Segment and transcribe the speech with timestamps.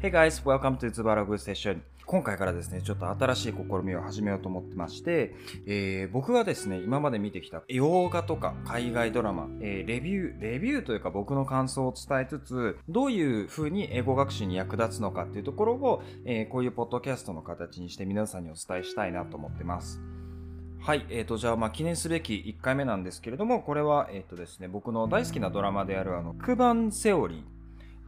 [0.00, 1.80] Hey guys, welcome to ズバラグ Session.
[2.06, 5.34] 今回からですね、ちょっと新しい試みを始めようと思ってまして、
[5.66, 20.00] えー僕がですね、今まで見てきた洋画とか海外ドラマ、えーレビュー、レビューというか僕の感想を伝えつつ、どういう風に英語学習に役立つのかっていうところを、えーこういうポッドキャストの形にして皆さんにお伝えしたいなと思ってます。
[20.78, 27.57] はい、えー、と、じゃあ、まあ、記念すべき1回目なんですけれども、これは、えっ、とですね、僕の大好きなドラマである、あの、クバンセオリー。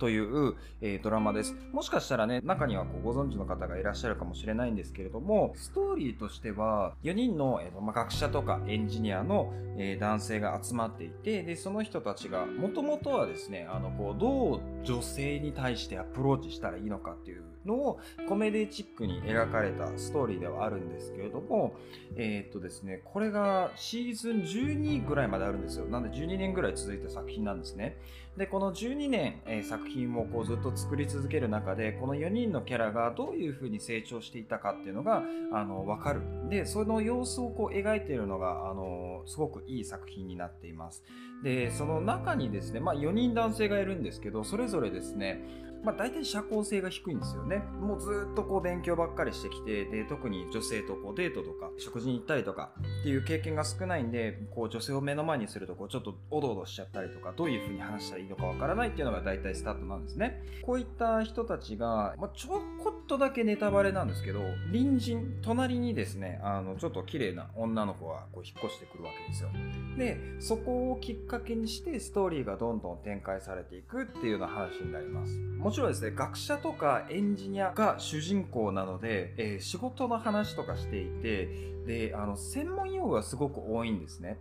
[0.00, 1.54] という、えードラマです。
[1.72, 21.74] もしかしたらね、中にはこうご存知の方がいらっしゃるかもしれないんですけれども、ストーリーとしては、4人の、えーとまあ、学者とかエンジニアの、えー男性が集まっていて、で、その人たちが、もともとはですね、あの、こう、どう女性に対してアプローチしたらいいのかっていうのを、コメディチックに描かれたストーリーではあるんですけれども、
[22.16, 25.87] えーっとですね、これがシーズン12ぐらいまであるんですよ。
[25.87, 27.96] なんで12年ぐらい続いた作品なんですね。
[28.37, 36.23] で、この12年、えー作品をこうずっと作り続ける中で、この4人のキャラがどういう風に成長していたかっていうのが、あの、わかる。
[36.49, 41.04] で、その様子をこう描いているのが、あの、すごくいい作品になっています。
[41.43, 45.43] で、その中にですね、まあ4人男性がいるんですけど、それぞれですね、
[45.84, 47.49] まあ大体社交性が低いんですよね。
[47.51, 52.70] ねもうずっとこう勉強ばっかりしてきて、で、特に女性とこうデートとか食事に行ったりとか
[53.01, 60.43] っていう経験が少ないんで、こう女性を目の前にするとこうちょっとおどおどしちゃったりとか、どういうふうに話したらいいのかわからないっていうのが大体スタートなんですね。
[60.62, 64.41] こういった人たちが、まあ、ちょことだけネタバレなんですけど、
[64.72, 69.50] 隣人、隣にですね、あの、ちょっと綺麗な女の子がこう引っ越してくるわけですよ。
[69.98, 75.36] で、そこをきっかけにしてストーリーがどんどん展開されていくっていうような話になります。
[75.58, 81.48] もちろんですね、学者とかエンジニアが主人公なので、えー仕事の話とかしていて、
[81.86, 84.38] で、あの、専門用語がすごく多いんですね。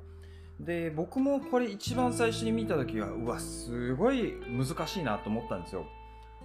[0.59, 5.87] で、僕もこれ一番最初に見た時は、うわ、すごい難しいなと思ったんですよ。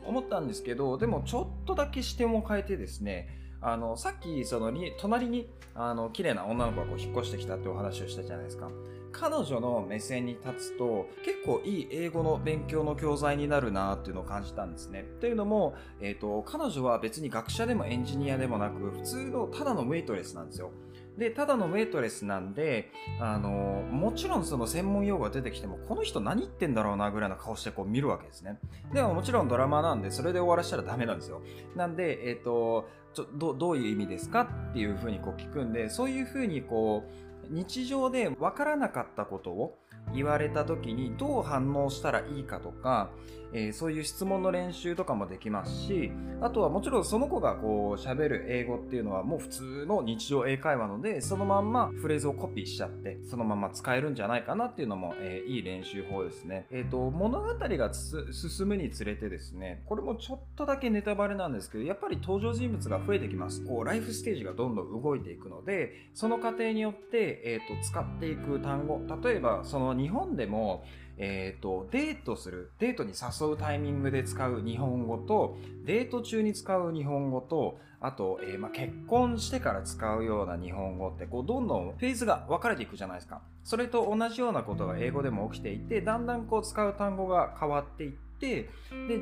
[0.06, 3.28] 思ったんですけど、でもちょっとだけ視点を変えてですね、
[3.60, 8.70] あの、さっき、そのに、隣に、あの、綺麗な女の子がこう引っ越してきたってお話をしたじゃないですか。
[9.10, 15.04] 彼女の目線に立つと、結構いい英語の勉強の教材になるなっていうのを感じたんですね。
[15.20, 20.70] というのも、えっ、と、彼女は別に学者でもエンジニアでもなく、普通のただのウェイトレスなんですよ。
[21.18, 23.50] で、ただのウェイトレスなんで、あの、
[23.90, 28.58] もちろんその専門用語が出てきても、この人何言ってんだろうなぐらいの顔してこう見るわけですね。
[28.92, 31.42] でももちろんドラマなんで、それで終わらせたらダメなんですよ。
[31.76, 39.78] なんで、えっ、と、ちょどどういう意味ですかっていうふうにこう聞くんで、そういうふうにこう、日常でわからなかったことを
[40.14, 43.10] 言われた時にどう反応したらいいかとか、
[43.54, 56.66] えーそういう質問の練習とかもできますし、あとはもちろんその子がこう喋る英語っていうのはもう普通の日常英会話ので、そのまんまフレーズをコピーしちゃって、そのまま使えるんじゃないかなっていうのも、えーいい練習法ですね。
[56.70, 63.64] えっ、と、物語がつ進むにつれてですね、これもちょっとだけネタバレなんですけど、やっぱり登場人物が増えてきます。
[63.64, 70.84] こう、ライフステージがどんどん動いていくので、その過程によって、えっ、と、使っていく単語、例えば、その日本でも、
[71.16, 75.56] えっ、と、デートする、デートに誘うタイミングで使う日本語と、
[75.86, 83.40] デート中に使う日本語と、あと、えーまあ、結婚してから使うような日本語って、こう、どんどんフェーズが分かれていくじゃないですか。
[83.62, 88.68] それと同じようなことが英語でも起きていて、だんだんこう、使う単語が変わっていって、で、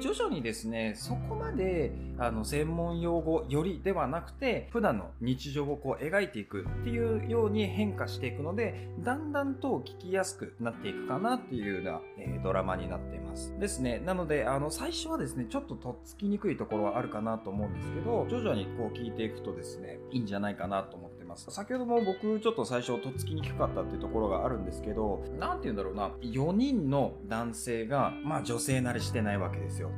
[0.00, 13.56] 徐々にですね、そこまで、あの、専門用語よりではなくて、普段の日常をこう、描いていくっていうように変化していくので、だんだんと聞きやすくなっていくかなっていうような、えードラマになっています。
[13.58, 14.00] ですね。
[14.00, 21.50] なので、あの、最初はですね、ちょっととっつきにくいところはあるかなと思うんですけど、徐々にこう聞いていくとですね、いいんじゃないかなと思ってます。
[21.50, 29.90] 先ほども僕ちょっと最初とっつきにくかったっていうところがあるんですけど、何て言うんだろうな、4人の男性が、まあ女性慣れしてないわけですよ。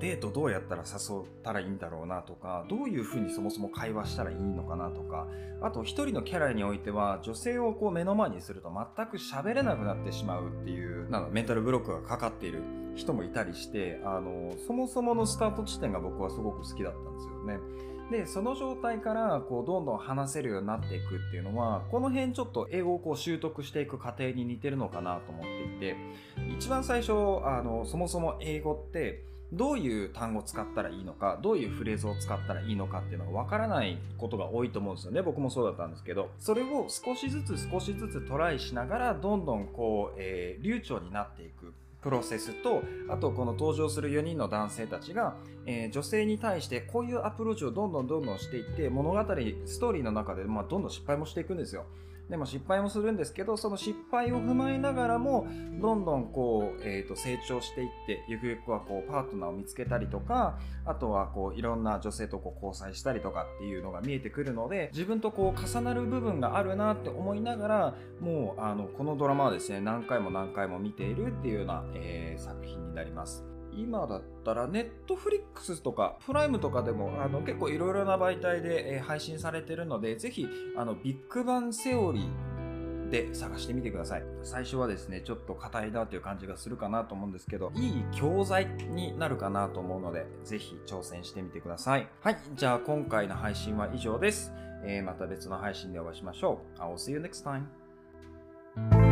[0.00, 5.26] デートどうやったら誘ったらいいんだろうなとか、どういうふうにそもそも会話したらいいのかなとか、
[5.60, 12.62] あと一人のキャラにおいては女性をこう目の前にすると全く喋れなくなってしまうっていう、なんかメンタルブロックがかかっている
[12.94, 17.88] 人もいたりして、あの、そもそものスタート地点が僕はすごく好きだったんですよね。
[18.10, 25.96] で、その状態から、こう、どんどん話せるようになっていくっていうのは、この辺ちょっと英語をこう習得していく過程に似てるのかなと思っていて、
[26.56, 27.12] 一番最初、
[27.44, 35.22] あの、そもそも英語って、どういう単語を使ったらいいのか、どういうフレーズを使ったらいいのかっていうのがわからないことが多いと思うんですよね。
[35.22, 41.72] 僕もそうだったんですけど、それを少しずつ少しずつトライしながら、どんどんこう、えー流暢になっていく。
[42.02, 45.36] プロセスと、あとこの登場する4人の男性たちが、
[45.66, 49.18] えー女性に対してこういうアプローチをどんどんどんどんしていって、物語、
[49.64, 51.86] ストーリーの中で、まあ、どんどん失敗もしていくんですよ。
[52.28, 55.46] でも失敗もするんですけどその失敗を踏まえながらも
[55.80, 73.57] どんどんこう、えー、と成長していってゆくゆくはこうパートナーを見つけたりとかあとはこういろんな女性とこう交際したりとかっていうのが見えてくるので自分とこう重なる部分があるなって思いながらもうあのこのドラマはですね何回も何回も見ているっていうような、えー、作品になります。
[73.78, 80.46] 今だったらネットフリックスとかプライムとかでもあの結構いろいろな媒体で、え配信されてるのでぜひ
[80.76, 84.22] あのビッグバンセオリーで探してみてください。
[84.42, 92.08] 最初はですねちょっと硬いなという感じがするかなと思うんですけどいい教材になるかなと思うのでぜひ挑戦してみてください。
[92.20, 94.52] はいじゃあ今回の配信は以上です、
[94.84, 96.80] えー、また別の配信でお会いしましょう。
[96.80, 99.07] I'll see you next time